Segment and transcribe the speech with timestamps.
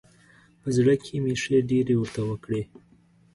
[0.61, 2.63] په زړه کې مې ښې ډېرې ورته وکړې.